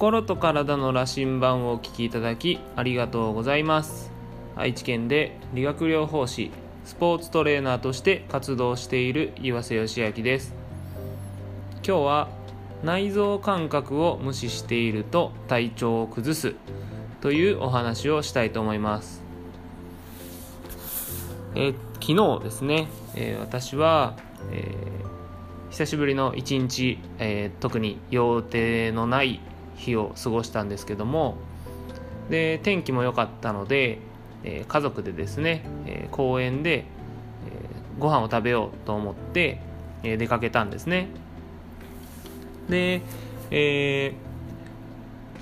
[0.00, 4.10] 心と体の羅針盤をお聞きいただきありがとうございます。
[4.56, 6.52] 愛知県で理学療法士
[6.86, 10.54] スポーツトレーナーとして活動している岩瀬義明です。
[11.86, 12.28] 今日は
[12.82, 16.54] 内臓感覚を無視していると体調を崩す
[17.20, 19.22] というお話をしたいと思います。
[21.54, 24.16] え昨日ですね、え、私は、
[24.50, 29.40] えー、久しぶりの一日、えー、特に予定のない
[29.80, 31.36] 日を過ごしたんですけども
[32.28, 33.98] で天気も良かったので
[34.44, 39.60] えー、家族でですね、えー、公園で、えー、ご飯を食べようと思って、
[40.02, 41.08] えー、出かけたんですね。
[42.68, 43.02] で、
[43.50, 44.14] え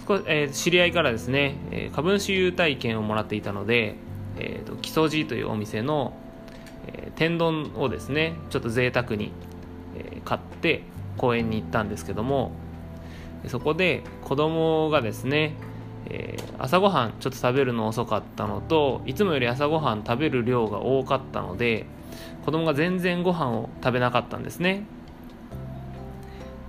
[0.07, 3.97] ーえー、知り合いからですね、えー、株主優待券をもらっていたので、
[4.37, 6.15] えーと、木曽路というお店の、
[6.87, 9.33] えー、天丼をですねちょっと贅沢に、
[9.97, 10.83] えー、買って
[11.19, 12.53] 公園に行ったんですけども
[13.47, 15.55] そこで子供がですね
[16.11, 21.87] えー、朝ごはんちょっと食べるの遅かったのといつもより朝ごはん食べる量が多かったので
[22.45, 24.85] 子供が全然ご飯を食べなかったんですね。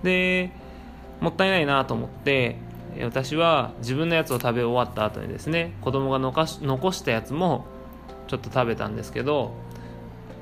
[0.03, 0.51] で
[1.21, 2.57] もったいないなと思って
[3.01, 7.65] 私は自分のやつを食べ終わった後にですね子供が残し残したやつも
[8.27, 9.53] ちょっと食べたんですけど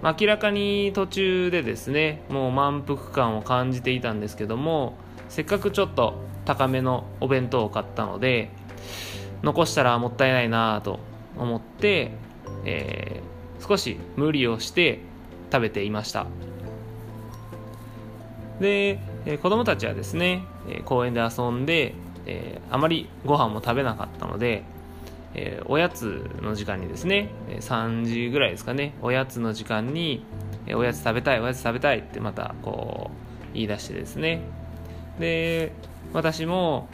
[0.04, 4.96] 明らかに途中でですねもう満腹感を感じていたんですけども
[5.30, 8.50] せっかくちょっと高めのお弁当を買ったので
[9.44, 11.00] 残したらもったいないなと
[11.38, 12.12] 思って、
[12.66, 15.00] えー、少し無理をして
[15.52, 16.26] 食べていました。
[18.60, 20.44] で、えー、子供たちはですね、
[20.86, 21.94] 公園で遊んで、
[22.26, 24.64] えー、あまりご飯も食べなかったので、
[25.36, 30.26] え、おやつの時間にですね3時ぐらいですかねおやつの時間に、
[30.74, 33.12] おやつ食べたいおやつ食べたいってまたこ
[33.52, 34.42] う言い出してですね
[35.20, 35.72] で
[36.14, 36.88] 私も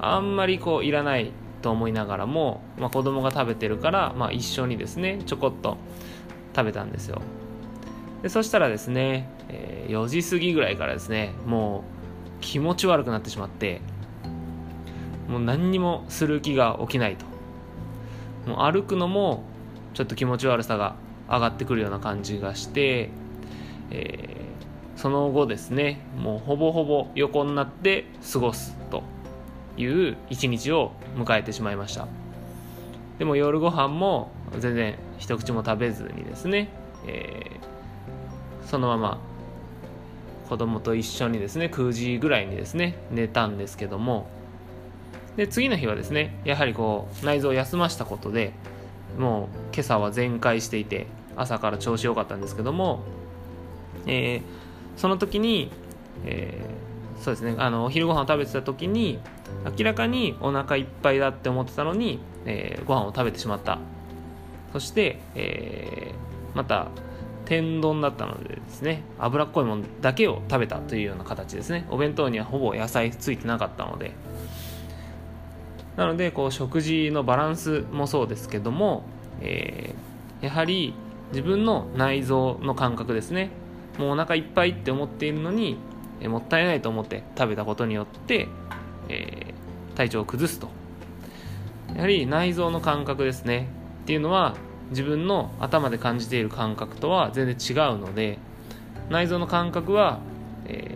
[0.00, 1.32] あんまりこういらない
[1.62, 5.76] と思いながらも、まあ、子供が食べてるから、まあ、一緒にですねちょこっと
[6.54, 7.20] 食べたんですよ。
[8.22, 11.84] でそしたらですね、えー、4時過ぎぐらいからですねも
[12.38, 13.80] う気持ち悪くなってしまって
[15.28, 17.26] もう何にもする気が起きないと。
[18.46, 19.42] もう歩くのも
[19.94, 20.96] ちょっと気持ち悪さが
[21.28, 23.10] 上がってくるような感じがして、
[23.90, 24.36] え、
[24.98, 29.04] その後ですねもうほぼほぼ横になって過ごすと
[29.76, 32.08] いう一日を迎えてしまいました。
[33.18, 36.68] でも夜ご飯も全然一口も食べずにですね、
[37.06, 39.18] えー、そのまま
[40.48, 44.28] 子供と一緒にですね9時ぐらいにですね寝たんですけども
[45.36, 48.52] で次の日はですねやはりこう内臓を休ましたことで
[49.16, 51.06] もう今朝は全開していて
[51.36, 53.02] 朝から調子良かったんですけども、
[54.06, 54.57] えー、
[54.98, 55.70] その時に、
[56.26, 59.18] えー、そうですねあのお昼ご飯を食べてた時に
[59.78, 63.78] 明らかにお腹いっぱいだって思ってたのに、えー、ご飯を食べてしまった。
[64.72, 66.88] そして、えー、また
[67.46, 71.86] 天丼だったのでですね脂っこいものだけを食べたというような形ですね。
[71.90, 74.12] お弁当にはほぼ野菜ついてなかったので。
[75.96, 79.02] なのでこう食事のバランスもそうですけども、
[79.40, 80.94] えー、やはり
[81.32, 83.50] 自分の内臓の感覚ですね。
[83.98, 85.78] もうお腹いっぱいって思っているのに、
[86.20, 88.48] え、もったいないと思って食べたことによって
[89.08, 90.68] えー、体調を崩すと。
[91.94, 93.68] やはり内臓の感覚ですね。
[94.02, 94.56] っていうのは
[94.90, 98.38] 自分の頭で感じている感覚とは全然違うので
[99.10, 100.20] 内臓の感覚は、
[100.66, 100.94] え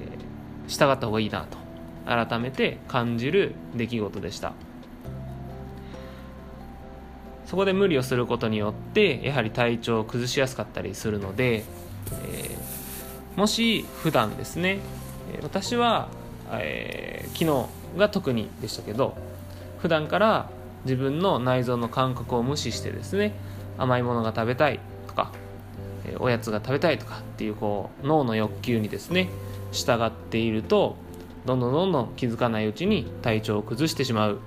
[0.66, 1.58] ー、従った方がいいなと
[2.06, 4.52] 改めて感じる出来事でした。
[7.44, 11.64] そこで無理をすることによってやはり体調を崩しやすかったりするので、
[12.24, 12.81] えー、
[13.36, 14.80] もし普段ですね
[15.42, 16.08] 私は、
[16.50, 19.16] えー、昨日が特にでしたけど
[19.78, 20.50] 普段から
[20.84, 23.34] 自分の内臓の感覚を無視してですね
[23.78, 25.32] 甘いものが食べたいとか
[26.18, 29.28] おやつが食べたいとかっていうこう脳の欲求にですね
[29.70, 30.96] 従っていると
[31.46, 34.40] どんどんどんどん気づかないうちに体調を崩してしまう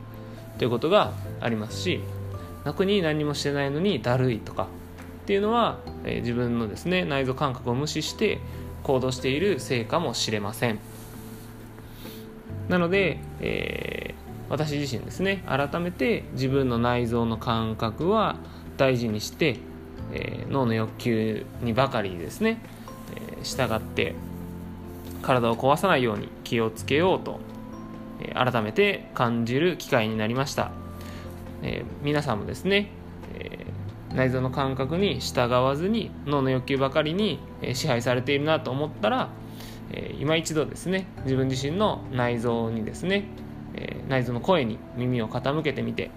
[0.57, 2.01] ということがありますし
[2.63, 4.67] 楽に何もしてないのにだるいとか
[5.23, 8.39] っていうのは、え自分のですね内臓感覚を無視して
[8.85, 10.79] 行動しているせいかもしれません。
[12.69, 18.37] なので、えー、私自身ですね改めて自分の内臓の感覚は
[18.77, 19.57] 大事にして、
[20.13, 22.59] えー、脳の欲求にばかりですね、
[23.15, 24.15] えー、従って
[25.21, 27.39] 体を壊さないように気をつけようと、
[28.21, 30.71] えー、改めて感じる機会になりました、
[31.61, 32.89] え、皆さんもですね、
[33.35, 33.54] え、
[34.15, 37.39] 内臓の感覚に従わずに脳の欲求ばかりに
[37.73, 39.29] 支配されているなと思ったら
[39.91, 43.25] え、今一度ですね自分自身の内臓にですね、
[43.75, 46.11] え、内臓の声に耳を傾けてみて、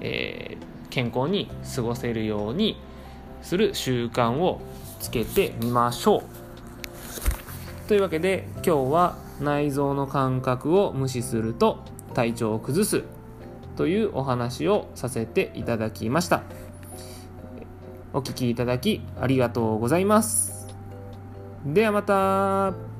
[0.00, 0.56] え、
[0.90, 2.76] 健康に過ごせるように
[3.42, 4.60] する習慣を
[5.00, 6.22] つけてみましょう。
[7.88, 11.80] というわけで今日は内臓の感覚を無視すると
[12.14, 13.04] 体調を崩す
[13.76, 16.42] というお話をさせていただきました。
[18.12, 20.68] お聴きいただきありがとうございます。
[21.64, 22.91] ではまた。